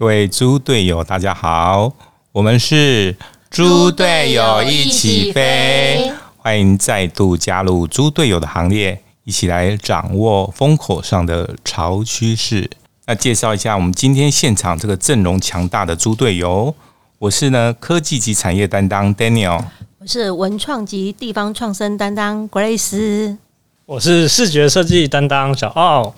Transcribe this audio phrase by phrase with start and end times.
[0.00, 1.92] 各位猪队友，大家好，
[2.32, 3.14] 我们是
[3.50, 12.70] 猪队友一起飞，欢迎再度加入猪队友的行列，一起来掌握风口上的潮趋势。
[13.04, 16.74] 那介绍一下我们今天现场这个阵容强大的猪队友，
[17.18, 19.62] 我是呢科技及产业担当 Daniel，
[19.98, 23.36] 我是文创及地方创生担当 Grace，
[23.84, 26.14] 我是视觉设计担当小奥，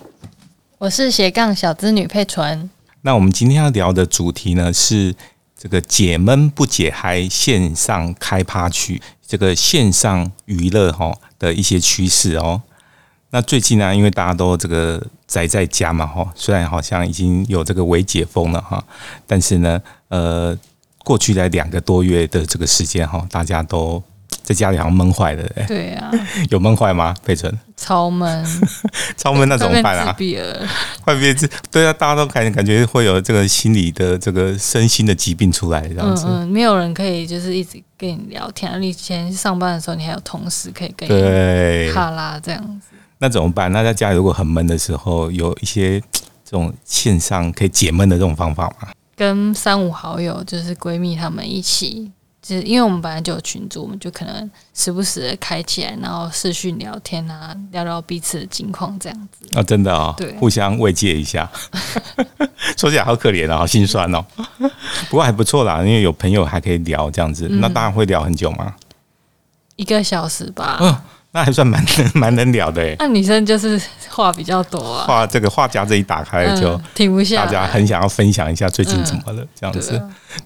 [0.79, 2.71] 我是斜杠小资女佩纯。
[3.03, 5.15] 那我们今天要聊的主题呢是
[5.59, 12.63] 这个解闷不解嗨线上开趴区，这个线上娱乐哈的一些趋势哦。
[13.31, 18.85] 那最近呢，因为大家都这个宅在家嘛哈，虽然好像已经有这个微解封了哈，
[19.27, 20.57] 但是呢，呃，
[21.05, 24.03] 过去在两个多月的这个时间哈，大家都。
[24.43, 26.11] 在家里好像闷坏了，哎，对啊，
[26.51, 27.15] 有闷坏吗？
[27.25, 28.45] 佩纯，超闷，
[29.17, 30.13] 超闷，那怎么办啊？
[30.13, 30.69] 自闭了，
[31.05, 38.81] 快变自，对啊，大家都感感觉会有这个心理的这个身心的疾病出来，这样子，嗯嗯，没有人可以就是一直跟你聊天。
[38.83, 43.71] 你以前上班的时候，你还有同事可以跟你对哈拉这样子，那怎么办？
[43.71, 46.01] 那在家里如果很闷的时候，有一些
[46.45, 48.89] 这种线上可以解闷的这种方法吗？
[49.15, 52.11] 跟三五好友，就是闺蜜她们一起。
[52.43, 61.49] 就是因为我们本来就有群组，我们就可能时不时的开起来，然后视讯聊天啊，聊聊彼此的近况这样子啊，真的哦，对，互相慰藉一下。
[62.77, 64.25] 说起来好可怜啊，好心酸哦。
[65.09, 67.49] 不过还不错啦，因为有朋友还可以聊这样子。
[67.49, 68.75] 那当然会聊很久吗？
[69.77, 71.05] 一个小时吧。
[71.35, 71.83] 那还算蛮
[72.15, 72.95] 蛮能聊的哎。
[72.99, 73.81] 那女生就是
[74.11, 80.01] 话比较多啊，话这个话匣子一打开就停不下，大家很想要分享一下最近怎么了这样子。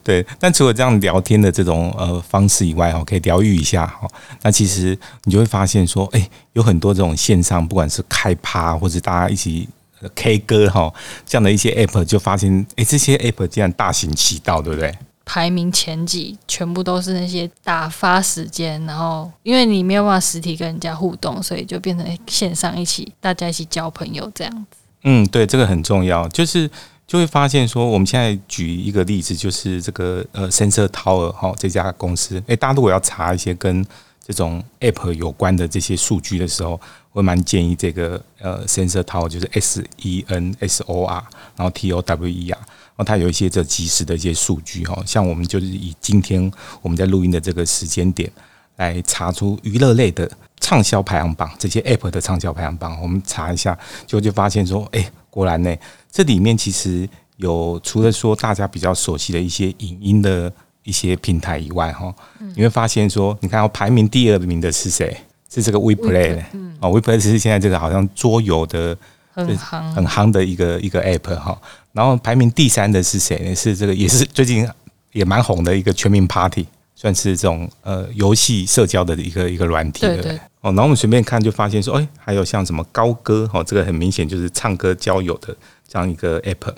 [0.05, 4.09] 对，但除了这样聊天的这种呃方式以外哈，可以疗愈一下哈。
[4.43, 9.69] 那其实你就会发现说，哎，有很多这种线上，不管是开趴或者大家一起
[10.15, 10.93] K 歌哈，
[11.27, 14.95] 这样的一些 App，就发现哎，这些 App 竟然大行其道，对不对？
[15.29, 24.79] 排名前几全部都是那些打发时间，然后因为你没有办法实体跟人家互动，所以就变成线上一起大家一起交朋友这样子。
[25.03, 26.71] 嗯，对，这个很重要，就是
[27.09, 33.85] 就会发现说，我们现在举一个例子，就是这个呃，Sensor Tower 哈这家公司，诶，大家如果要查一些跟
[34.25, 36.81] 这种 App 有关的这些数据的时候，
[37.13, 41.25] 我蛮建议这个呃，Sensor Tower 就是 S E N S O R，
[41.57, 42.59] 然后 T O W E R。
[42.97, 48.31] 然后它有一些这及时的一些数据哈，像我们就是以今天我们在录音的这个时间点
[48.77, 50.31] 来查出娱乐类的
[50.61, 55.77] 畅销排行榜，这些 App 的畅销排行榜，我们查一下，就就发现说，哎，果然呢，
[56.11, 60.53] 这里面其实有除了说大家比较熟悉的一些影音的
[60.83, 62.15] 一些平台以外，哈，
[62.55, 65.17] 你会发现说，你看排名第二名的是谁？
[65.49, 66.43] 是这个 WePlay，
[66.81, 68.97] 哦，WePlay 是现在这个好像桌游的
[69.33, 71.59] 很夯很夯的一个一个 App 哈。
[71.97, 73.55] 然后排名第三的是谁呢？
[73.55, 74.69] 是这个也是最近
[75.13, 80.01] 也蛮红的一个全民 Party，算是这种呃游戏社交的一个一个软体。
[80.03, 80.39] 对对。
[80.61, 85.57] 哦，然后我们随便看就发现说，哎，还有像什么高歌，哦，这个很明显就是唱歌交友的
[85.89, 86.75] 这样一个 App。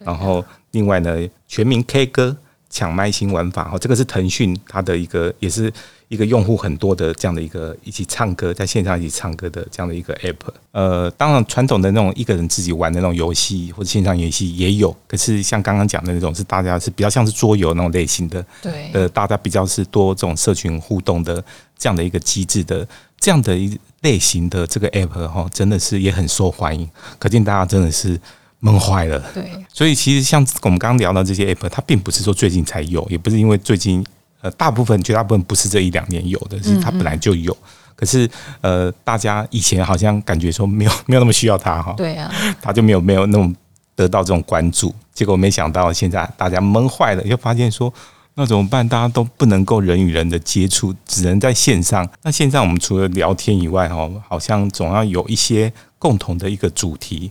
[0.00, 2.34] 然后另外呢，全民 K 歌
[2.74, 5.72] 抢麦新玩法，哦，这个是腾讯它的一个也是。
[6.08, 10.36] 一个用户很多的这样的一个一起唱歌，在线上一起唱歌的这样的一个 app，
[10.70, 21.42] 呃，当然传统的那种一个人自己玩的那种游戏或者线上游戏也有，可是像刚刚讲的那种是大家是比较像是桌游那种类型的，对，呃，大家比较是多这种社群互动的
[21.76, 22.86] 这样的一个机制的
[23.18, 28.20] 这样的一类型的这个 app 哈，真的是也很受欢迎，可见大家真的是
[28.64, 29.22] 闷坏了。
[29.34, 34.04] 对，所以其实像我们刚刚聊到这些 app，它并不是说最近才有，也不是因为最近。
[34.44, 37.56] 呃，大部分绝大部分不是这一两年有的，是它本来就有。
[37.96, 38.28] 可是，
[38.60, 42.30] 呃，大家以前好像感觉说没有 没有那么需要它哈，对啊，
[42.60, 43.56] 它就没有没有那种
[43.96, 44.94] 得到这种关注。
[45.14, 47.90] 结果没想到现在大家闷坏了，又发现说
[48.34, 48.86] 那怎么办？
[48.86, 52.06] 大家都不能够人与人的接触，只能在线上。
[52.22, 57.30] 那线上我们除了聊天以外，哈，好像总要有一些共同的一个主题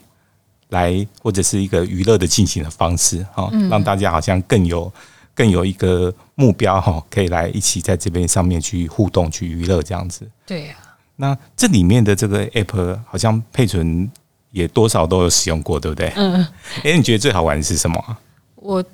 [0.73, 4.91] 来，或者是一个娱乐的进行的方式，哈，让大家好像更有。
[5.35, 10.29] 更有一个目标哈，可以来一起在这边上面去互动、去娱乐这样子。
[10.45, 10.75] 对呀，
[11.15, 14.07] 那这里面的这个 app 好像佩纯
[14.51, 16.13] 也多少都有使用过，对不对？
[16.15, 16.45] 嗯。
[16.85, 18.17] 哎，你觉得最好玩的是什么？
[18.57, 18.85] 我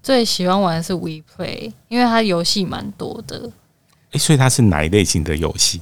[0.00, 3.50] 最喜欢玩的是 WePlay，因为它游戏蛮多的。
[4.12, 5.80] 哎，所以它是哪一类型的游戏？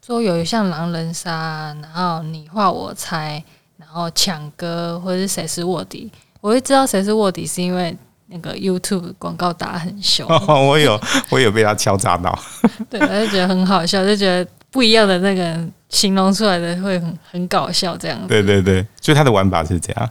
[0.00, 3.44] 桌游像狼人杀，然后你画我猜，
[3.82, 6.10] 然后抢歌，或者是谁是卧底。
[6.40, 7.96] 我会知道谁是卧底，是因为。
[8.34, 10.98] 那个 YouTube 广告打很凶， 我有
[11.28, 12.34] 我有被他敲诈到，
[12.88, 18.28] 对，我就觉得很好笑，就觉得不一样的那个形容出来的会很很搞笑这样子。
[18.28, 20.10] 对对对，所以他的玩法是这样，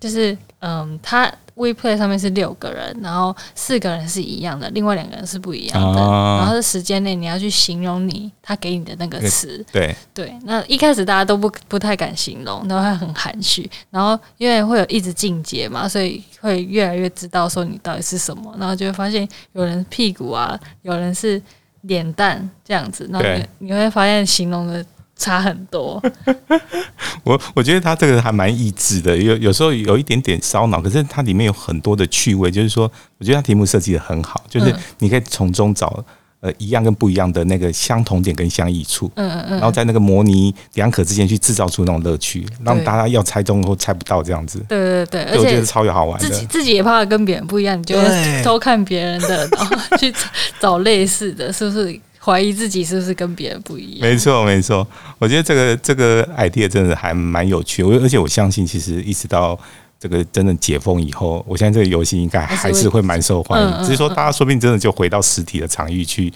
[0.00, 6.00] 就是嗯，他 WePlay 上面是六个人，然后四个人是一样的，另外两个人是不一样的。
[6.00, 10.32] 啊然后是时间内你要去形容你他给你的那个词，对，对。
[10.44, 21.42] 那一开始大家都不不太敢形容，然后会很含蓄，然后因为会有一直进阶嘛，所以会越来越知道说你到底是什么，然后就会发现有人屁股啊，有人是
[21.82, 24.84] 脸蛋这样子，然后对你你会发现形容的
[25.18, 26.00] 差很多。
[27.24, 36.02] 我我觉得他这个还蛮益智的，有有时候有一点点烧脑，可是它里面有很多的趣味，就是说，我觉得它题目设计的很好，就是嗯你可以从中找
[36.40, 44.64] 呃一样跟不一样的那个相同点跟相异处，嗯嗯嗯然后在那个模拟两可之间去制造出那种乐趣，让大家要猜中或猜不到这样子。
[44.68, 46.46] 对对对，而对，我觉且得超有好玩自己的。
[46.46, 50.18] 自己也怕跟别人不一样，你就会偷看别人的，然后去找
[50.60, 52.00] 找类似的，是不是？
[52.28, 54.00] 怀疑自己是不是跟别人不一样？
[54.02, 54.86] 没错，没错，
[55.18, 59.58] 我觉得这个这个 idea 真的还蛮有趣，我而且我相信，其实一直到
[59.98, 63.68] 这个真的解封以后，我相信这个游戏应该还是会蛮受欢迎。
[63.70, 66.30] 嗯嗯只是说，大家说不定真的就回到实体的场域去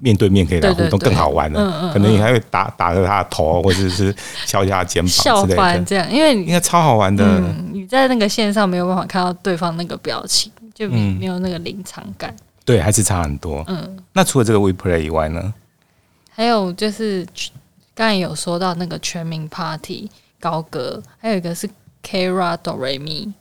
[0.00, 1.60] 面对面可以来互动，更好玩了。
[1.60, 4.14] 嗯嗯可能你还会打打着他的头，或者是
[4.46, 7.24] 敲一下肩膀笑之类的，翻这样，因为你应该超好玩的。
[7.24, 12.32] 嗯，你在那个线上没有办法看到对方那个表情，就没有那个临场感。
[12.64, 13.64] 对，还是差很多。
[13.68, 15.52] 嗯，那除了这个 WePlay 以外呢？
[16.30, 17.26] 还有就是
[17.94, 21.68] 刚才有说到那个全民 Party 高歌，还有一个是
[22.02, 23.32] Kara Do Re Mi。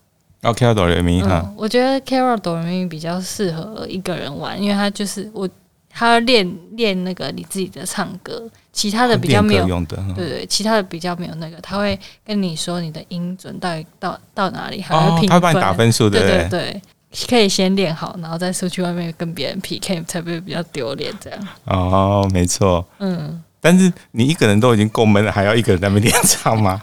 [0.43, 5.47] OK，哆来咪哈，嗯，我觉得 Kara Do Re Mi 比较适合一个人玩，因为他就是我，
[5.89, 8.43] 他要练练那个你自己的唱歌，
[8.73, 9.95] 其他的比较没有用的。
[10.01, 15.89] 嗯对对，其他的比较没有那个，他会跟你说你的音准到底到到哪里，还会哦，评他会帮你打分。
[15.89, 16.81] 数，对对对，
[17.29, 21.13] 可以先练好，然后再出去外面跟别人 PK，才不会比较丢脸。
[21.19, 22.85] 这样，哦，没错。
[22.99, 26.81] 嗯，但是你一个人都已经够闷了，还要一个人在那边练唱吗？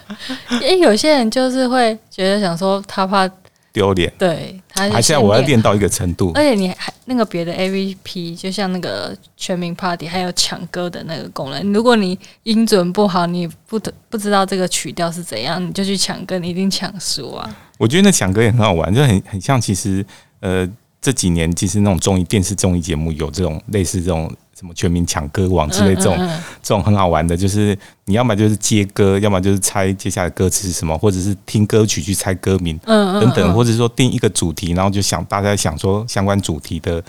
[0.62, 3.28] 诶，有些人就是会觉得想说他怕
[3.72, 4.12] 丢脸。
[4.18, 11.72] 对还是要我要练到一个程度而且你还那个别的 AVP，就像那个全民 Party，还有抢歌的那个功能。
[11.72, 17.56] 如果你音准不好，你不得不知道这个曲调是怎样，你就去抢歌，你一定抢输啊。
[17.78, 20.04] 我觉得那抢歌也很好玩，就很很像其实
[20.40, 20.68] 呃
[21.00, 37.02] 这几年其实那种综艺电视综艺节目有这种类似这种什么全民抢歌王之类这种、嗯嗯嗯这种很好玩的，就是你要么就是接歌，要么就是猜接下来歌词是什么，或者是听歌曲去猜歌名嗯嗯等等，嗯或者说定一个主题，然后就想大家想说相关主题的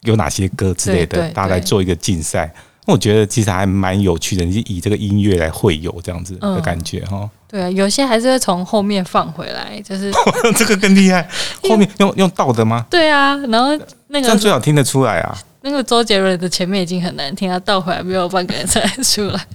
[0.00, 2.50] 有哪些歌之类的，大家来做一个竞赛。
[2.86, 7.28] 那我觉得其实还蛮有趣的，以这个音乐来会友这样子的嗯感觉哈。
[7.46, 10.10] 对啊，有些还是会从后面放回来，就是
[10.56, 11.28] 这个更厉害，
[11.68, 12.84] 后面用用倒的吗？
[12.90, 13.68] 对啊，然后
[14.08, 15.36] 那个这样个最好听得出来啊！
[15.64, 19.46] 那个周杰伦的前面已经很难听，他倒回来没有半个人猜出来。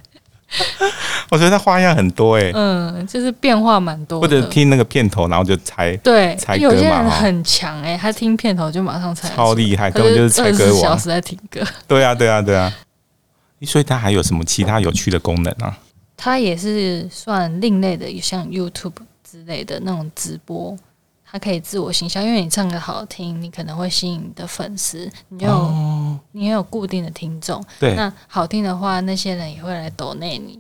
[1.30, 4.20] 我觉得他花样很多哎、嗯，就是变化蛮多。
[4.20, 10.82] 或者听那个片头，然后就猜，对猜，歌有些人很强哎、他听片头就马上猜超厉害，根本就是猜歌王。
[10.82, 11.62] 小时在听歌。
[11.88, 12.74] 对啊，对啊，对啊。
[13.62, 15.78] 所以它还有什么其他有趣的功能啊？
[16.18, 20.76] 它也是算另类的，像 YouTube 之类的那种直播，
[21.32, 27.64] 它可以自我行销，因为你唱歌好听，你可能会吸引你的粉丝，你有、哦，你也有固定的听众。
[27.80, 30.60] 对，那好听的话，那些人也会来抖内你。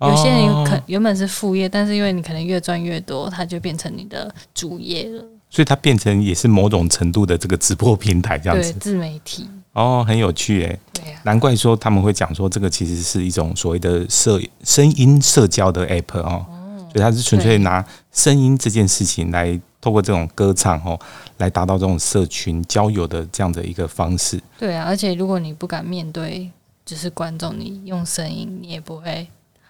[0.00, 5.24] 有些人哦可原本是副业，但是因为你可能越赚越多，它就变成你的主业了。
[5.48, 8.78] 所以它变成也是某种程度的这个直播平台这样对，子。
[8.78, 9.48] 自媒体。
[9.72, 16.46] 哦，很有趣哎，对呀、难怪说他们会讲说这个其实是一种所谓的社声音社交的 app 哦，
[16.92, 20.98] 所以它是纯粹拿声音这件事情来透过这种歌唱哦，
[21.36, 24.40] 来达到这种社群交友的这样的一个方式。
[24.58, 26.50] 对啊，而且如果你不敢面对
[26.86, 29.28] 就是观众，你用声音，你也不会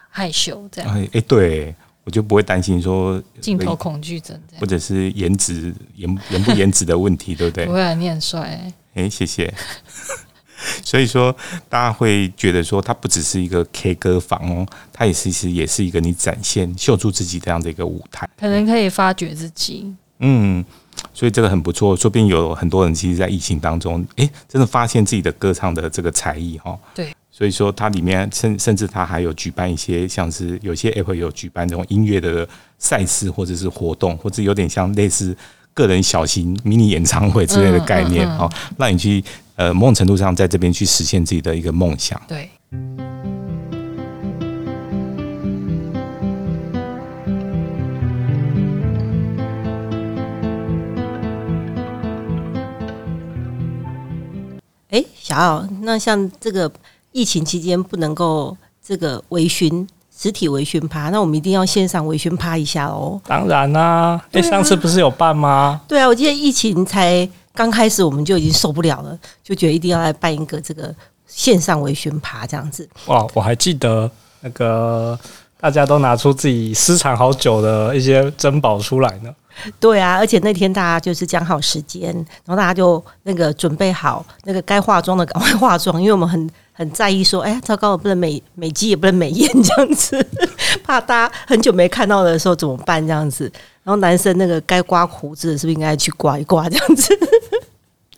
[0.09, 0.97] 害羞这样。
[0.97, 4.64] 哎哎，对我就不会担心说镜头恐惧症或。
[4.64, 7.73] 者是颜值颜颜不颜值的问题，对不对不？
[7.73, 8.75] 会啊，你很帅、欸。
[8.94, 9.52] 哎，谢谢。
[10.85, 11.35] 所以说，
[11.68, 18.30] 大家会觉得说，它不只是一个 K 歌房哦，它也其实也是一个你展现、秀出自己这样的一个舞台。
[18.38, 19.92] 可能可以发掘自己。
[20.18, 20.64] 嗯，
[21.12, 21.97] 所以这个很不错。
[21.97, 26.78] 说不定有很多人其实，在疫情当中，诶，真的发现自己的歌唱的这个才艺哈、哦。
[26.94, 27.12] 对。
[27.30, 35.37] 所以说，它里面甚甚至它还有举办一些像是有些 app 有举办这种音乐的赛事或者是活动，或者有点像类似
[35.75, 39.25] 个人小型迷你演唱会之类的概念嗯嗯嗯哦，让你去
[39.56, 42.23] 呃某种程度上在这边去实现自己的一个梦想。
[42.28, 42.49] 对，
[54.94, 56.70] 哎，小奥，那像这个
[57.10, 59.84] 疫情期间不能够这个微醺，
[60.16, 63.20] 实体微醺趴，那我们一定要线上微醺趴一下哦。
[63.26, 65.80] 当然啦、哎、上次不是有办吗？
[65.88, 70.94] 对啊，我记得疫情才刚开始，我们就已经受不了了，就觉得一定要来办一个这个
[71.26, 72.88] 线上微醺趴这样子。
[73.06, 74.08] 哇，我还记得
[74.42, 75.18] 那个
[75.64, 79.35] 大家都拿出自己私藏好久的一些珍宝出来呢。
[79.80, 82.12] 对啊，而且那天大家就是讲好时间，
[82.44, 90.23] 然后大家就那个准备好那个该化妆的赶快化妆， 因为我们很很在意说，哎，糟糕，我不能美美肌也不能美颜 这样子，
[90.85, 93.50] 怕大家很久没看到的时候怎么办这样子。
[93.85, 97.18] 然后男生那个该刮胡子是不是应该去刮一刮这样子？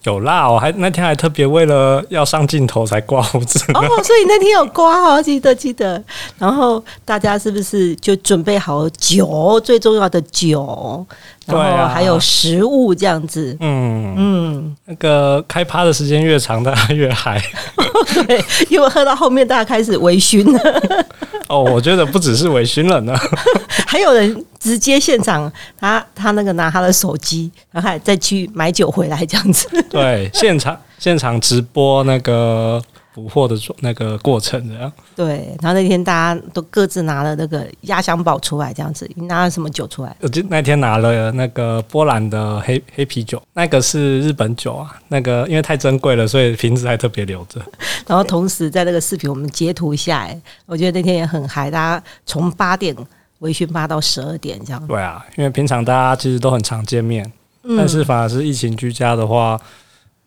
[0.06, 3.58] 有啦，我还那天还特别为了要上镜头才刮胡子。
[3.74, 6.02] 哦，所以那天有刮哦，记得记得。
[6.38, 11.04] 然后大家是不是就准备好酒，最重要的酒，
[11.46, 13.56] 然后还有食物这样子？
[13.60, 17.40] 嗯，嗯，那个开趴的时间越长，大家越嗨。
[18.26, 21.06] 对，因为喝到后面大家开始微醺了，
[21.48, 23.16] 哦，我觉得不只是微醺了呢。
[23.86, 29.68] 还有人直接现场，他他那个拿他的手机，然后还再去买酒回来这样子。
[29.88, 32.82] 对，现场现场直播那个
[33.16, 34.92] 捕获的那个过程，这样。
[35.14, 39.10] 对，然后那天大家都各自拿了那个压箱宝出来，这样子。
[39.14, 40.14] 你拿了什么酒出来？
[40.20, 47.58] 我就那天拿了那个波兰的黑黑啤酒，那个是日本酒啊，那个因为太珍贵了，所以瓶子还特别留着。
[48.06, 52.94] 然后同时在那个视频我们截图下来，我觉得那天也很嗨，大家从八点
[53.38, 54.86] 微醺八到十二点这样。
[54.86, 57.24] 对啊，因为平常大家其实都很常见面，
[57.62, 59.58] 嗯但是反而是疫情居家的话，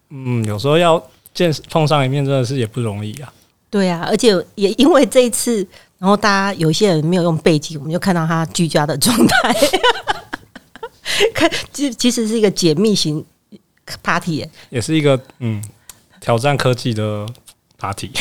[0.10, 1.02] 嗯，有时候要
[1.34, 3.32] 见碰上一面真的是也不容易啊。
[3.70, 5.66] 对啊，而且也因为这一次，
[6.00, 9.56] 然后大家有些人没有用背景，我们就看到他居家的状态，
[11.34, 13.24] 看 其其实是一个解密型
[14.02, 15.64] party，耶也是一个嗯
[16.20, 17.28] 挑战科技的
[17.78, 18.12] party。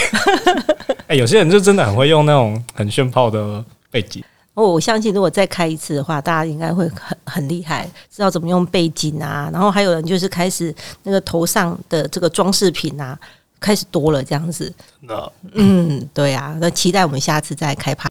[1.08, 4.22] 哎、有些人就真的很会用那种很炫炮的背景。
[4.58, 9.48] 哦，我相信如果再开一次的话，大家应该会很很厉害，知道怎么用背景啊。
[9.52, 10.74] 然后还有人就是开始
[11.04, 13.16] 那个头上的这个装饰品啊，
[13.60, 14.74] 开始多了这样子。
[14.98, 18.08] 那嗯，对啊，那期待我们下次再开趴。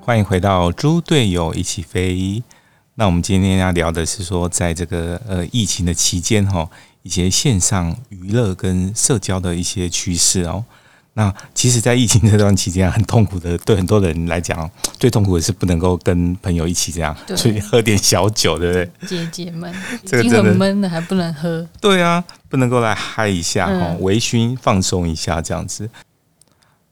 [0.00, 2.42] 欢迎回到猪队友一起飞。
[2.96, 6.68] 那我们今天要聊的是说，在这个呃疫情的期间哈，
[7.02, 10.64] 一些线上娱乐跟社交的一些趋势哦。
[11.16, 19.08] 那其实，在疫情这段期间、啊、很痛苦的，对很多人来讲，最痛苦的是不能够跟朋友一起这样去喝点小酒，对不对？
[19.08, 21.66] 解解闷已经 这个很闷了，还不能喝。
[21.80, 25.88] 对啊，不能够来嗨一下哈，嗯微醺放松一下这样子。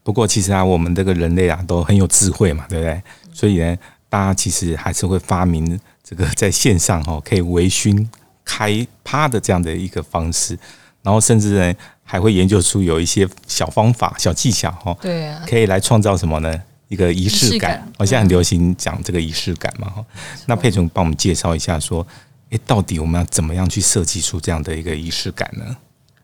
[0.04, 3.02] 不过其实啊，我们这个人类啊都很有智慧嘛，对不对？
[3.32, 3.76] 所以呢，
[4.09, 8.06] 大家其实还是会发明这个在线上哈可以微醺
[8.44, 10.59] 开趴的这样的一个方式，
[11.02, 16.62] 然后甚至呢还会研究出有一些小方法、小技巧哈，对啊，可以来创造什么呢？
[16.88, 20.04] 一个仪式感现在很流行讲这个仪式感嘛哈。
[20.44, 22.06] 那佩总帮我们介绍一下说，
[22.50, 25.75] 诶，到底我们要怎么样去设计出这样的一个仪式感呢？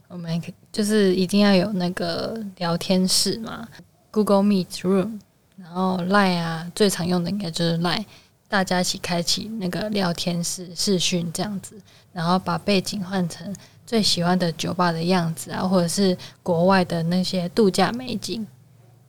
[0.09, 3.67] 我们可就是一定要有那个聊天室嘛
[4.11, 5.19] ，Google Meet Room，
[5.57, 8.05] 然后 Line 啊，最常用的应该就是 Line，
[8.49, 11.77] 大家一起开启那个聊天室视讯这样子，
[12.13, 13.55] 然后把背景换成
[13.87, 18.47] 最喜欢的酒吧的样子啊，或者是国外的那些度假美景。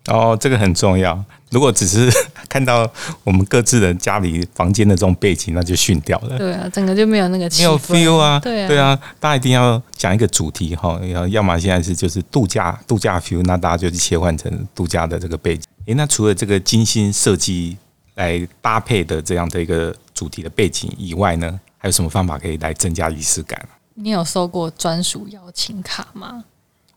[0.07, 1.23] 哦，这个很重要。
[1.51, 2.09] 如果只是
[2.47, 2.89] 看到
[3.23, 6.37] 我们各自的家里房间的这种背景，那就训掉了。
[6.37, 15.63] 对啊，整个就没有那个没有 feel 啊，对啊，对啊，大家一定要讲一个主题哈，要要么现在是就是度假度假 feel，那大家就切换成度假的这个背景。
[15.85, 17.77] 诶，那除了这个精心设计
[18.19, 23.67] 来搭配的这样的一个主题的背景以外呢，还有什么方法可以来增加仪式感？
[23.95, 26.43] 你有收过专属邀请卡吗？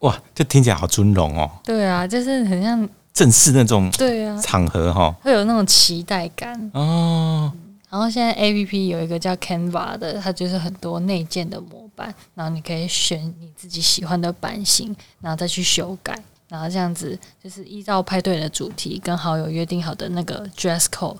[0.00, 5.14] 哇，这听起来好尊荣哦，对啊，就是很像，正式那种对啊，场合哈。
[5.22, 6.70] 会有那种期待感。
[6.74, 7.52] 哦，
[7.88, 16.18] 然后现在 A P P 有一个叫 Canva 的，它就是很多内建的模板，然后你可以选你自己喜欢的版型，然后再去修改，
[16.52, 21.16] 然后这样子就是依照派对的主题跟好友约定好的那个 dress code，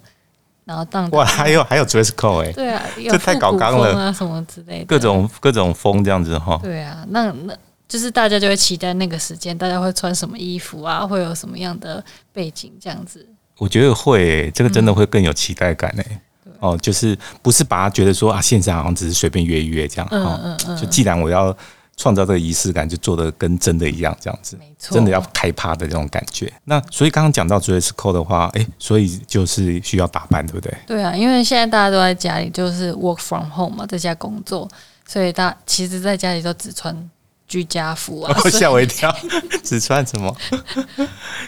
[0.66, 3.98] 然后当哇，还有还有 dress code 哎、对啊， 有这太搞纲了。
[3.98, 6.60] 啊什么之类的，各种各种风这样子哈。
[6.62, 7.56] 对啊，那那
[7.88, 13.26] 就是大家就会期待那个时间，大家会穿什么衣服啊，会有什么样的背景这样子。
[13.56, 16.06] 我觉得会、欸，这个真的会更有期待感哎、
[16.44, 21.56] 嗯哦，就是不是把它觉得说啊，线上好像只是随便约一约这样嗯哦，嗯嗯，就既然我要
[21.96, 24.56] 创造这个仪式感，就做的跟真的一样，这样子。
[24.58, 26.52] 没错，真的要开趴的这种感觉。
[26.64, 30.74] 那所以刚刚讲到 dress code 的话，诶，所以就是需要打扮，对不对？
[30.86, 34.68] 对啊，因为现在大家都在家里，就是 work from home 嘛，在家工作，
[35.06, 37.10] 所以大其实在家里都只穿
[37.46, 38.34] 居家服啊。
[38.50, 39.14] 吓我一跳，
[39.62, 40.34] 只穿什么？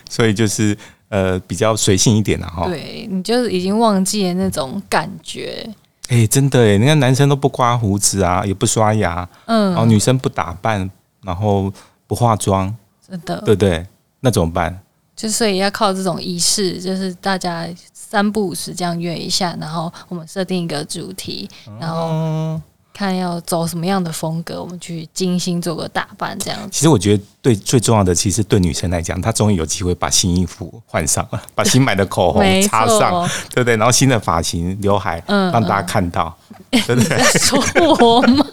[0.09, 0.77] 所以就是
[1.09, 2.67] 呃比较随性一点了哈。
[2.67, 5.69] 对你就是已经忘记了那种感觉，
[6.09, 10.89] 诶，真的哎，你看男生都不刮胡子啊，也不刷牙，嗯，然后女生不打扮，
[11.23, 11.73] 然后
[12.07, 12.75] 不化妆，
[13.07, 13.87] 真的，对不对？
[14.21, 14.79] 那怎么办？
[15.17, 21.49] 就所以要靠这种仪式，就是大家三不五时这样约一下，然后我们设定一个主题，
[21.81, 22.63] 然后嗯，
[22.95, 26.69] 看要走什么样的风格，我们去精心做个打扮，这样子。
[26.71, 33.77] 其实我觉得对最重要的，其实对女生来讲，她终于有机会把新衣服换上了， 把新买的口红 擦上，错，对不对？
[33.77, 36.33] 然后新的发型、刘海，嗯让大家看到，
[36.71, 37.19] 对不对？
[37.41, 37.61] 说
[37.99, 38.47] 我吗？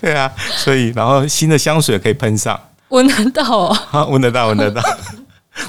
[0.00, 3.78] 对啊，所以然后新的香水可以喷上，闻得到哦。
[3.92, 4.82] 啊，闻得到，闻得到。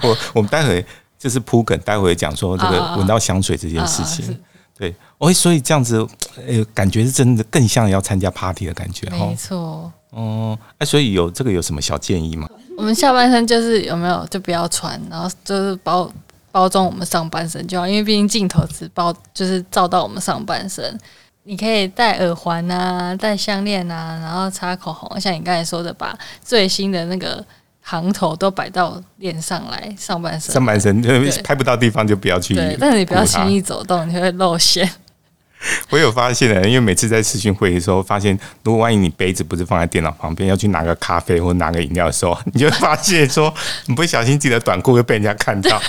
[0.02, 0.84] 我我们待会
[1.20, 4.42] 就是铺梗，待会讲说这个闻到香水这件事啊情是。
[4.78, 6.06] 对，哦，所以这样子，
[6.48, 9.36] 呃，感觉是真的更像要参加 party 的感觉没哦。
[9.38, 12.50] 错，哦，哎，所以有这个有什么小建议吗？
[12.78, 16.12] 我们下半身就是有没有就不要穿，然后就是包
[16.52, 21.00] 包装我们上半身就好，因为毕竟镜头只包就是照到我们上半身。
[21.48, 27.46] 你可以戴耳环啊，戴项链啊，然后擦口红，像你刚才说的，把最新的那个
[27.88, 30.52] 行头都摆到脸上来，上半身。
[30.52, 32.56] 上半身对拍不到地方就不要去。
[32.56, 33.62] 对，但是你不要轻易。
[33.62, 34.90] 走动，你会露馅。
[35.92, 43.54] 我有发现的，因为每次在视讯会议的时候，发现如果万一你杯子不是放在电脑旁边，要去拿个咖啡或拿个饮料的时候， 你就会发现说，
[43.86, 45.80] 你不小心自己的短裤会被人家看到，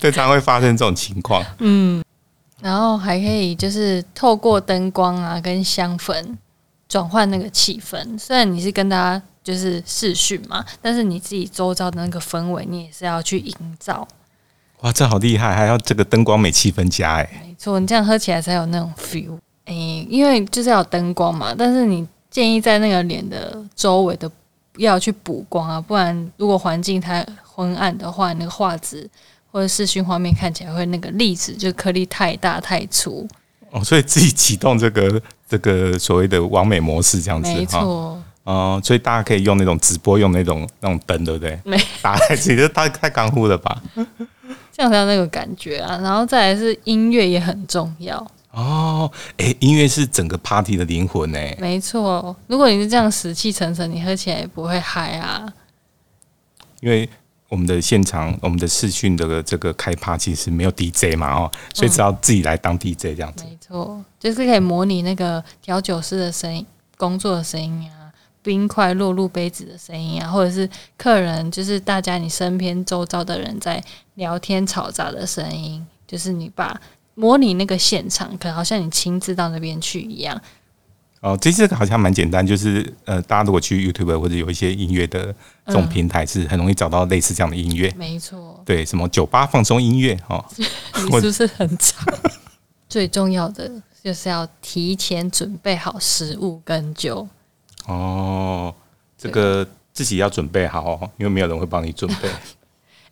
[0.00, 1.44] 对，常常会发生这种情况。
[1.58, 2.02] 嗯
[2.60, 6.34] 然后还可以就是透过灯光啊跟香氛
[6.88, 8.18] 转换那个气氛。
[8.18, 14.06] 虽然你是跟大家就是视讯嘛，但是你自己周遭的那个氛围，你也是要去营造。
[14.82, 17.42] 哇，这好厉害，还要这个灯光美气氛佳哎。
[17.42, 19.38] 没错，你这样喝起来才有那种 feel。
[19.64, 19.72] 哎，
[20.06, 24.30] 因为就是要有灯光嘛，但是你建议在那个脸的周围的
[24.76, 29.08] 要去补光啊，不然如果环境太昏暗的话，那个画质
[29.50, 33.26] 或者视讯画面看起来会那个粒子就颗粒太大太粗。
[33.70, 37.80] 哦，所以自己启动这个这个所谓的完美模式这样子没哈。
[37.80, 41.60] 错，哦，所以大家可以用那种直播用那种那种灯，对不对？
[41.64, 43.82] 没打在自己，这太太干乎了吧？
[44.72, 45.98] 这样才有那个感觉啊。
[46.02, 48.16] 然后再来是音乐也很重要，
[48.52, 51.38] 哦，哎，音乐是整个 party 的灵魂呢。
[51.58, 52.34] 没错。
[52.46, 55.46] 如果你是这样死气沉沉，你喝起来也不会嗨啊。
[56.80, 57.06] 因为
[57.50, 63.44] 我们的现场，我们的视讯的这个开趴其实没有 DJ 嘛，哦，所以只要自己来当 DJ 这样子。
[63.44, 66.64] 没错，就是可以模拟那个调酒师的声音、
[66.96, 67.97] 工作的声音啊，
[68.48, 73.78] 冰块落入杯子的声音啊，或者是客人，就是大家你身边周遭的人在
[74.14, 76.80] 聊天吵杂的声音，就是你把
[77.14, 80.40] 模拟那个现场，可能好像你亲自到那边去一样。
[81.20, 85.34] 哦，其实这个好像蛮简单，就是呃，大家如果去 YouTube 或者有一些音乐的
[85.66, 87.92] 这种平台，是很容易找到类似这样的音乐。
[87.98, 90.42] 没错，对，什么酒吧放松音乐哦，
[91.04, 92.02] 你是不是很长？
[92.88, 93.70] 最重要的
[94.02, 97.28] 就是要提前准备好食物跟酒。
[97.88, 98.74] 哦，
[99.16, 102.28] 这个自己要准备好哦，因为没有人会帮你准备。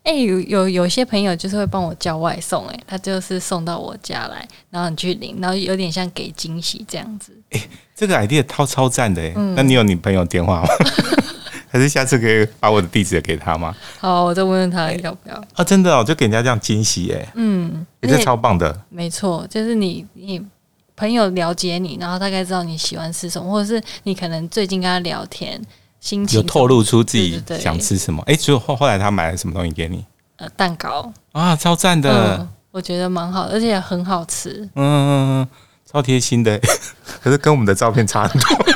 [0.05, 7.33] 哎、有有有些朋友就是会帮我叫外送、哎，他就是送到我家来，然后你去领，然后有点像给惊喜这样子。
[7.93, 10.69] 这个 idea 超超赞的哎，嗯那你有你朋友电话吗？
[11.69, 13.75] 还是下次可以把我的地址也给他吗？
[13.99, 15.35] 好，我再问问他要不要。
[15.55, 18.81] 啊，真的哦，就给人家这样惊喜哎，嗯，也是超棒的。
[18.89, 20.41] 没错，就是你你
[20.97, 25.61] 朋友了解你，然后大概知道你喜欢吃什么，或者是你可能最近跟他聊天，
[26.01, 28.23] 心情有透露出自己想吃什么？
[28.27, 30.05] 哎、所以后后来他买了什么东西给你
[30.37, 31.55] 呃蛋糕，啊？
[31.55, 34.69] 超赞的，嗯，我觉得蛮好，而且很好吃。
[34.75, 35.47] 嗯，
[35.85, 36.59] 超贴心的。
[37.23, 38.67] 可是跟我们的照片差很多。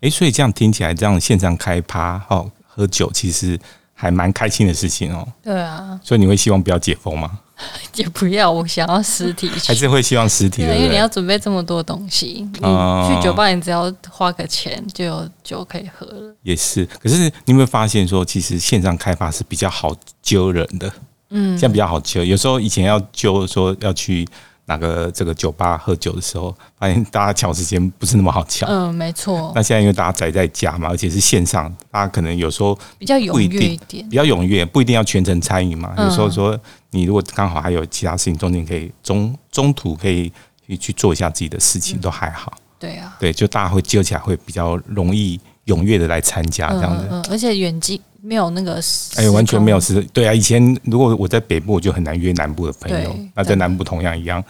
[0.00, 3.58] 哎、所以这样听起来，这样线上开趴哦，喝酒其实
[3.92, 5.26] 还蛮开心的事情哦。
[5.42, 7.38] 对啊，所以你会希望不要解封吗？
[7.94, 10.74] 也不要，我想要实体 还是会希望实体的？
[10.76, 16.34] 因为你要准备这么多东西，你哦去酒吧你只要花个钱就有酒可以喝了。
[16.42, 16.84] 也是。
[17.00, 20.92] 可是你有没有发现说，其实线上开发是比较好揪人的？
[21.34, 22.22] 嗯现在比较好揪。
[22.24, 24.28] 有时候以前要揪说要去
[24.66, 28.68] 哪个这个酒吧喝酒的时候，发现大家抢时间不是那么好抢。
[28.68, 34.08] 嗯，没错那，现在因为大家宅在家嘛，而且是线上，大家可能有时候比较踊跃一点。
[34.08, 35.94] 比较踊跃，不一定要全程参与嘛。
[35.96, 36.58] 嗯有时候说
[36.92, 40.32] 你如果刚好还有其他事情，中间可以中中途可以
[40.66, 42.56] 去去做一下自己的事情，都还好。
[42.78, 46.96] 对啊，对，就大家会揪起来会比较容易踊跃的来参加这样。
[46.98, 47.06] 子。
[47.10, 54.42] 嗯，而且远近没有那个时哎，完全没有时是，对啊，以前如果我在北部，我就很难约南部的朋友对，那在南部同样一样，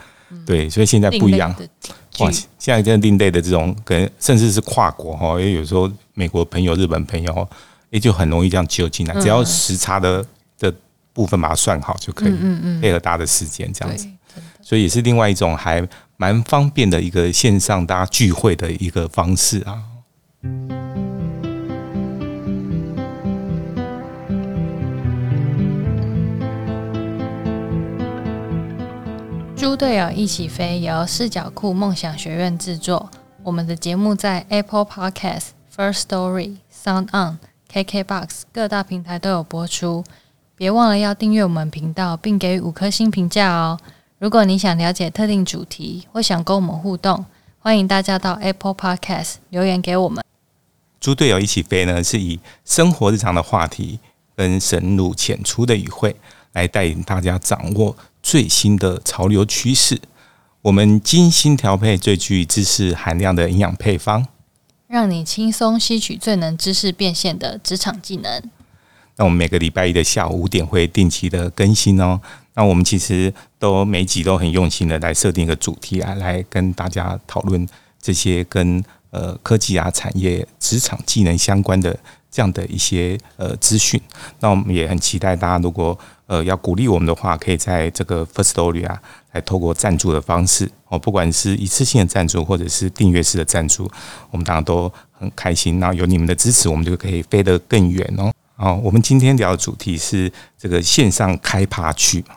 [0.46, 1.54] 对，所以现在不一样。
[2.18, 7.48] 哇，聚现在真的另类的这种，跟甚至是跨国哈，因为有时候美国朋友、日本朋友，
[7.90, 10.24] 也就很容易这样揪进来，只要时差的
[10.58, 10.72] 的
[11.12, 14.06] 部分把它算好就可以，嗯嗯，配合大家的时间这样，子，
[14.62, 19.82] 所以也是另外一种还蛮方便的一个线上大家聚会的一个方式啊。
[29.56, 33.08] 猪队友一起飞由视角库梦想学院制作。
[33.44, 37.38] 我们的节目在 Apple Podcast、First Story、Sound On、
[37.72, 40.04] KKBox 各大平台都有播出。
[40.56, 43.78] 别忘了要订阅我们频道，并给予五颗星评价哦。
[44.18, 47.24] 如果你想了解特定主题或想跟我们互动，
[47.58, 50.22] 欢迎大家到 Apple Podcast 留言给我们。
[51.00, 53.98] 猪队友一起飞呢，是以生活日常的话题
[54.36, 56.14] 跟深入浅出的语汇，
[56.52, 60.00] 来带领大家掌握最新的潮流趋势。
[60.60, 64.28] 我们精心调配最具知识含量的营养配方。
[64.86, 68.42] 让你轻松吸取最能知识变现的职场技能。
[69.22, 72.20] 那我们每个礼拜一的下午五点会定期的更新哦。
[72.54, 77.64] 那我们其实都每集都很用心的来设定一个主题啊，来跟大家讨论
[78.00, 81.96] 这些跟呃科技啊、产业、职场技能相关的
[82.32, 84.00] 这样的一些呃资讯。
[84.40, 93.88] 那我们也很期待大家如果呃要鼓励我们的话，可以在这个 First Story 啊，来透过赞助的方式哦，不管是一次性的赞助或者是订阅式的赞助，
[94.32, 95.78] 我们当然都很开心。
[95.78, 98.32] 那有你们的支持，我们就可以飞得更远哦。
[98.62, 102.36] 哦，我们今天聊的主题是这个线上开趴区哈。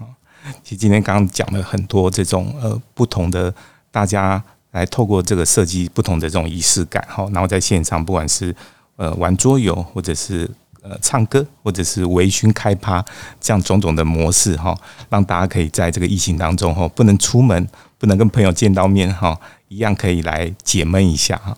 [0.64, 3.54] 其实今天刚刚讲了很多这种呃不同的，
[3.92, 8.56] 大家来透过这个设计不同的这种仪式感哈，然后在线上不管是
[8.96, 10.50] 呃玩桌游，或者是
[10.82, 13.06] 呃唱歌，或者是微醺开趴
[13.40, 14.76] 这样种种的模式哈，
[15.10, 21.56] 让大家可以在这个疫情当中哈，不能出门，不能跟朋友见到面哈，一样可以来解闷一下哈。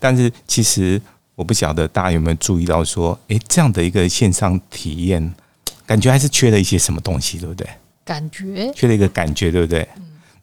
[0.00, 0.98] 但是其实
[1.36, 5.34] 我不晓得大家有没有注意到说，诶，这样的一个线上体验，
[5.86, 7.68] 感觉还是缺了一些什么东西，对不对？
[8.04, 9.86] 感觉缺了一个感觉，对不对？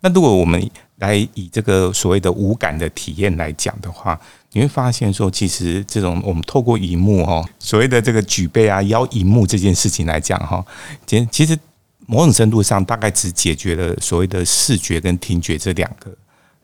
[0.01, 4.19] 那如果我们来以这个所谓的无感的体验来讲的话，
[4.51, 10.63] 你会发现说，其实这种我们透过荧幕哈，所谓的这个举杯啊、邀荧幕这件事情来讲哈，
[11.08, 11.58] 其其实
[12.06, 16.15] 某种程度上大概只解决了所谓的视觉跟听觉这两个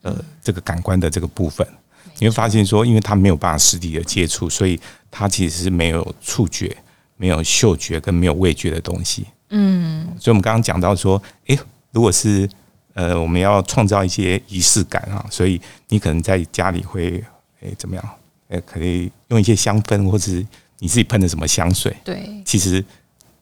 [0.04, 1.66] 呃这个感官的这个部分。
[2.20, 6.76] 你会发现说，因为他没有办法实体的接触，所以他其实是没有触觉、
[7.18, 9.26] 没有嗅觉跟没有味觉的东西。
[9.50, 11.58] 嗯，所以我们刚刚讲到说，诶，
[11.92, 12.48] 如果是
[12.94, 17.24] 呃我们要创造一些仪式感啊，所以你可能在家里会
[17.62, 18.10] 诶怎么样？
[18.50, 20.46] 诶，可以用一些香氛，或者是
[20.80, 22.84] 你自己喷的什么香水，对其实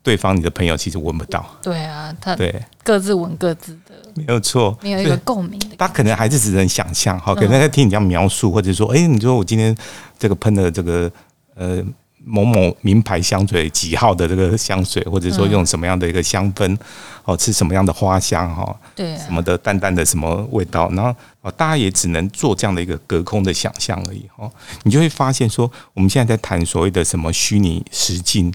[0.08, 5.76] 对方你的朋友其实闻不到，对啊，他对，各自闻各自的，没有错，没有一个共鸣的。
[5.78, 9.76] 他可能还是只能想象，哈，可能在听你这样描述，或者说，哎、你说我今天
[10.18, 11.12] 这个喷的这个
[11.56, 11.84] 呃
[12.24, 16.78] 某某名牌香水几号的这个香水，或者说用什么样的一个香氛，
[17.26, 19.18] 哦，吃什么样的花香，哈，对啊。
[19.26, 24.50] 什，么的淡淡的什么味道，然后哦，大家也只能做这样的一个隔空的想象而已，哦，
[24.84, 28.54] 你就会发现说，我们现在在谈所谓的什么虚拟实境，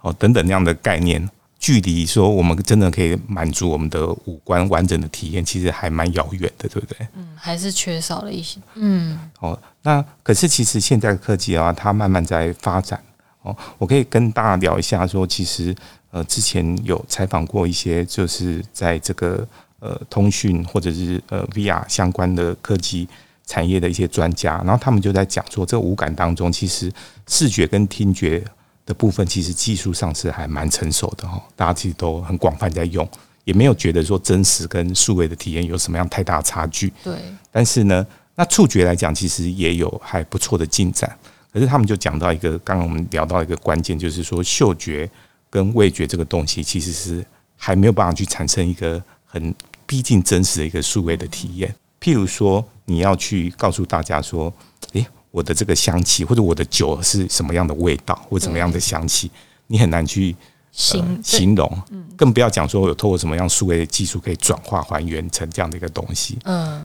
[0.00, 1.28] 哦等等那样的概念。
[1.60, 6.96] 距离说我们真的可以满足我们的五官完整的体验，其实还蛮遥远的，对不对？
[7.16, 8.60] 嗯，还是缺少了一些。
[8.74, 13.02] 嗯，哦，那可是其实现在的科技啊，它慢慢在发展。
[13.42, 15.74] 哦，我可以跟大家聊一下说，其实
[16.12, 19.44] 呃，之前有采访过一些，就是在这个
[19.80, 23.08] 呃通讯或者是呃 VR 相关的科技
[23.46, 26.92] 产业的一些专家，然后他们就在讲说，这个五感当中，其实
[27.26, 28.44] 视觉跟听觉
[28.88, 33.06] 的部分，其实技术上是还蛮成熟的哈，大家其实都很广泛在用，
[33.44, 36.90] 也没有觉得说真实跟数位的体验有什么样太大的差距。
[37.04, 37.18] 对，
[37.52, 41.14] 但是呢，那触觉来讲，其实也有还不错的进展。
[41.52, 45.10] 可是他们就讲到一个，刚刚我们聊到一个关键，就是说嗅觉
[45.50, 47.22] 跟味觉这个东西，其实是
[47.56, 51.74] 还没有办法去产生一个很逼近真实的一个数位的体验。
[52.00, 54.50] 譬如说，你要去告诉大家说，
[54.92, 59.30] 诶，我的这个香气或者我的酒是什么样的味道或什么样的香气，
[59.66, 60.34] 你很难去
[60.72, 61.82] 形呃、形容，
[62.16, 66.38] 更不要讲说有透过什么样数位的技术可以转化还原成这样的一个东西。
[66.44, 66.84] 嗯，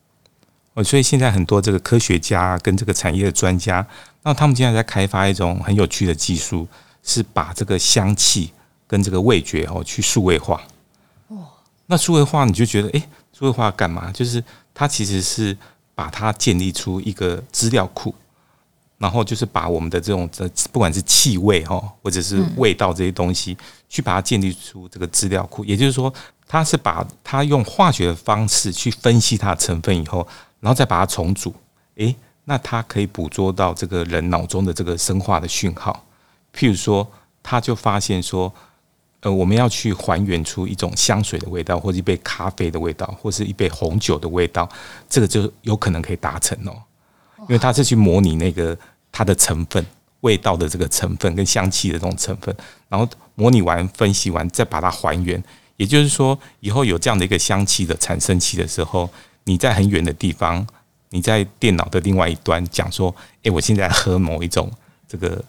[0.74, 3.86] 哦，所以现在很多这个科学家跟这个产业的专家，
[4.24, 6.68] 那他们现在在开发一种很有趣的技术，
[7.04, 8.52] 是把这个香气
[8.88, 10.62] 跟这个味觉哦去数位化。
[11.28, 11.46] 哦，
[11.86, 14.12] 那数位化你就觉得，诶，数位化干嘛？
[14.12, 15.56] 就是它其实是
[15.94, 18.16] 把它建立出一个资料库，
[19.04, 23.58] 然后就是把我们的这种这不管是气味哈，或者是味道这些东西，
[23.90, 25.66] 去把它建立出这个资料库。
[25.66, 26.12] 也就是说，
[26.48, 30.26] 它是把它用化学的方式去分析它的成分以后，
[30.62, 31.54] 然后再把它重组。
[31.96, 36.06] 诶，那它可以捕捉到这个人脑中的这个生化的讯号。
[36.56, 37.06] 譬如说，
[37.44, 38.54] 他就发现说，
[39.20, 44.70] 呃，我们要去还原出一种香水的味道，或者一杯咖啡的味道，或是一杯红酒的味道，
[45.10, 46.72] 这个就有可能可以达成哦。
[47.42, 48.78] 因为它是去模拟那个
[49.14, 49.86] 它的成分、
[50.20, 52.54] 味道的这个成分跟香气的这种成分，
[52.90, 55.42] 然后模拟完、分析完，再把它还原。
[55.78, 59.10] 也就是说，以后有这样的一个香气的产生器的时候，
[59.46, 60.68] 你在很远的地方，
[61.12, 64.70] 你在电脑的另外一端讲说：“诶，我现在喝某一种
[65.08, 65.42] 这个。”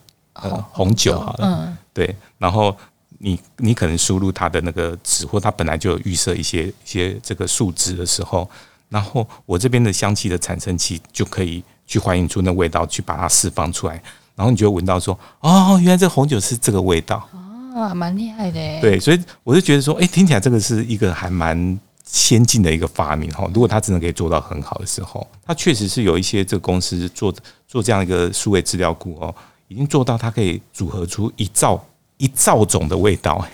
[0.43, 2.77] 呃，红酒好了，对，然后
[3.19, 8.51] 你你可能输入它的那个值，或它本来就有预设一些一些这个数值的时候，
[8.89, 13.95] 然后我这边的香气的产生器就可以去还原出那味道，去把它释放出来，
[14.35, 17.29] 然后你就闻到说，哦，原来这红酒是这个味道，
[17.75, 23.49] 啊，蛮厉害的，对，所以我就觉得说，哎，听起来这个是一个还蛮先进的一个发明哈。
[23.55, 27.35] 如果它真的可以做到很好的时候，它确实是有一些这个公司做
[27.67, 29.35] 做这样一个数位资料库哦。
[29.69, 31.83] 已经做到，它可以组合出一兆
[32.19, 33.45] 一兆种的味道。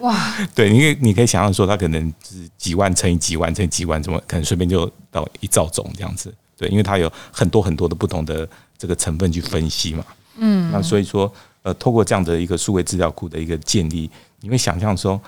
[0.00, 0.34] 哇！
[0.54, 6.34] 对，因为你可以想象说，它可能是几万乘以几万乘以几万，怎么可能随便就到一兆种这样子？
[6.60, 8.46] 对，因为它有很多很多的不同的
[8.76, 10.04] 这个成分去分析嘛。
[10.36, 10.70] 嗯。
[10.70, 14.10] 那所以说，呃，透过这样的一个数位资料库的一个建立，
[14.42, 15.18] 你会想象说，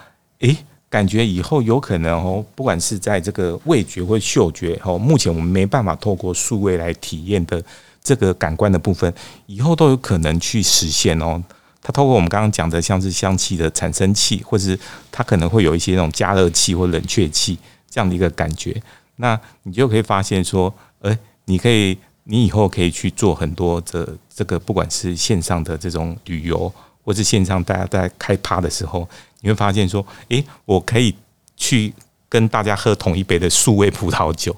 [0.40, 0.54] 诶，
[0.90, 7.64] 感觉以后有可能哦，不管是在这个味觉或嗅觉哦，目前我们没办法透过数位来体验的。
[8.04, 9.14] 这个感官的部分，
[9.46, 11.40] 以后都有可能去实现哦。
[11.80, 14.76] 它透过我们刚刚讲的，像是香气的产生器，或是
[15.12, 17.56] 它可能会有一些那种加热器或冷却器
[17.88, 18.82] 这样的一个感觉。
[19.18, 26.72] 那你就可以发现说，诶，你可以，你以后可以去做很多的这个，不管是线上的这种旅游，
[27.04, 29.08] 或是线上大家在开趴的时候，
[29.40, 31.14] 你会发现说，诶，我可以
[31.56, 31.92] 去
[32.28, 34.54] 跟大家喝同一杯的数位葡萄酒。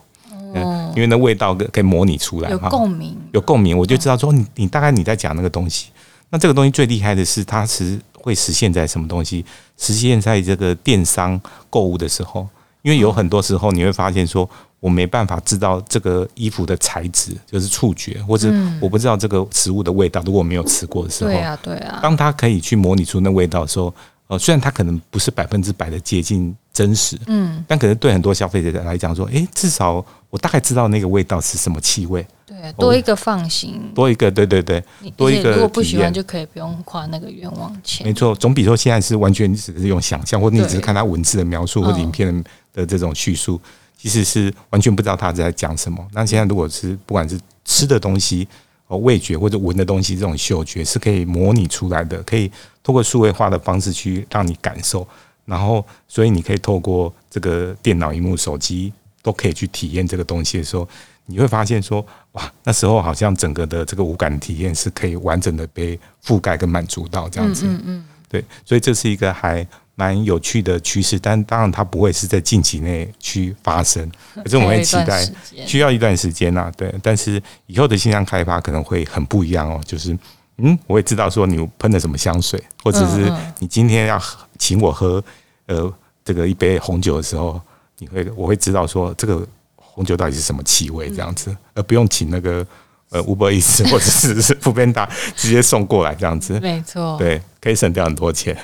[0.56, 5.88] 嗯，因为那味道可以模拟出来，有共鸣，有共鸣，我就知道说你你大概你在讲那个东西。
[6.30, 9.44] 那这个东西最厉害的是，它是会实现在什么东西？
[9.76, 12.48] 实现在这个电商购物的时候，
[12.82, 14.48] 因为有很多时候你会发现说，
[14.84, 22.00] 我没办法知道这个衣服的材质，就是触觉，或者我不知道这个食物的味道，如果没有吃过的时候，对啊，对啊。
[22.02, 23.94] 当它可以去模拟出那味道的时候。
[24.26, 34.82] 呃，虽然它可能不是百分之百的接近真实，嗯，但可能对很多消费者来讲说，哎，至少我大概知道那个味道是什么气味，对，多一个放心，多一个，对对对，
[35.14, 35.52] 多一个。
[35.52, 38.06] 如果不喜欢，就可以不用花那个冤枉钱。
[38.06, 42.42] 没错，总比说现在是完全只是用想象，或者你只是看他文字的描述或者影片
[42.72, 43.60] 的这种叙述，
[44.04, 46.06] 其实是完全不知道他在讲什么。
[46.12, 48.46] 那现在如果是不管是吃的东西。
[48.86, 55.08] 哦，味觉或者闻的东西，这种嗅觉是可以模拟出来的，可以通过数位化的方式去让你感受。
[55.46, 60.86] 然后，所以你可以透过这个电脑荧幕、手机都可以去体验这个东西的时候，
[61.24, 67.64] 你会发现说，哇，那时候好像整个的这个五感体验是可以完整的被覆盖跟满足到这样子。
[67.66, 68.04] 嗯嗯。
[68.28, 69.66] 对，所以这是一个还。
[69.96, 74.10] 蛮有趣的趋势，但当然它不会是在近期内去发生，
[74.42, 75.24] 可是我们会期待
[75.66, 76.72] 需要一段时间呐。
[76.76, 79.80] 对，但是以后的新疆开发可能会很不一样哦。
[79.84, 80.18] 就是，
[80.58, 84.20] 嗯，我也知道说你喷了什么香水，或者是你今天要
[84.58, 85.22] 请我喝
[85.66, 85.92] 呃
[86.24, 87.60] 这个一杯红酒的时候，
[87.98, 92.66] 你会我会知道说这个红酒到底是什么气味这样子，而不用请那个
[93.10, 96.58] 呃五百意思或者是副边达直接送过来这样子。
[96.58, 98.56] 没错，对，可以省掉很多钱。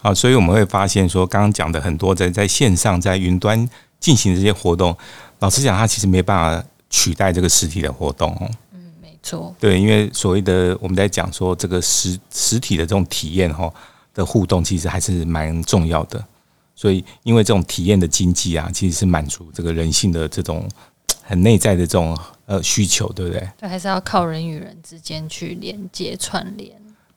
[0.00, 4.96] 好，所以我们会发现说，刚刚讲的很多在在线上、在云端进行这些活动，
[5.40, 8.50] 老实讲，它其实没办法取代这个实体的活动哦。
[8.72, 9.54] 嗯，没错。
[9.58, 13.72] 对，因为所谓的我们在讲说这个实实体的这种体验哈
[14.14, 16.24] 的互动，其实还是蛮重要的。
[16.76, 20.68] 所以，因为这种体验的经济啊，其实是满足这个人性的这种
[21.24, 23.48] 很内在的这种呃需求，对不对？
[23.58, 26.70] 对，还是要靠人与人之间去连接串联。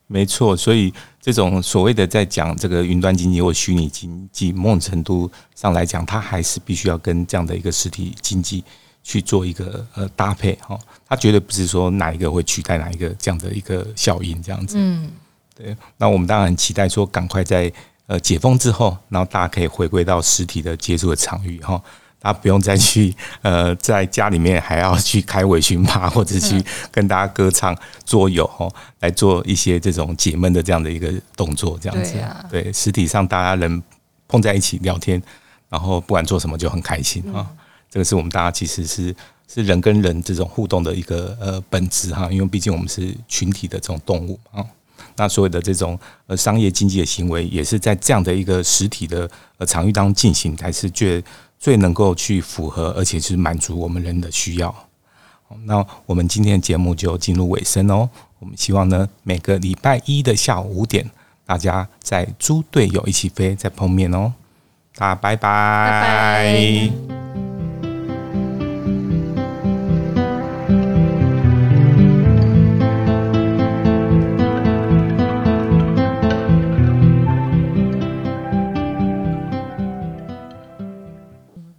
[0.08, 0.92] 没错，所以
[1.22, 8.64] 这种所谓的在讲这个云端经济或虚拟经济，某种程度上来讲，它还是必须要跟这样的一个实体经济
[9.04, 10.76] 去做一个呃搭配哈。
[11.08, 14.74] 它绝对不是说哪一个会取代哪一个这样的一个效应这样子。
[14.76, 15.12] 嗯，
[15.54, 15.76] 对。
[15.96, 17.72] 那我们当然很期待说，赶快在
[18.08, 21.80] 呃解封之后，然后大家可以回归到实体的接触的场域哈。
[22.22, 32.14] 他不用再去呃，在家里面还要去开微醺吧， 或者去跟大家歌唱、桌游哦，来做一些这种解闷的这样的一个动作，这样子。
[32.48, 33.82] 对，实体上大家能
[34.28, 35.20] 碰在一起聊天，
[35.68, 37.46] 然后不管做什么就很开心啊。
[37.90, 39.14] 这个是我们大家其实是
[39.52, 44.64] 是人跟人这种互动的一个呃本质哈，因为毕竟我们是群体的这种动物啊。
[45.16, 51.22] 那所有的这种呃商业经济的行为，也是在这样的一个实体的呃场域当中进行，才是最
[51.62, 54.74] 最能够去符合，而且是满足我们人的需要。
[55.64, 58.10] 那我们今天的节目就进入尾声哦。
[58.40, 61.08] 我们希望呢，每个礼拜一的下午五点，
[61.46, 64.32] 大家在猪队友一起飞再碰面哦。
[64.96, 65.14] 大家。
[65.14, 66.90] 拜拜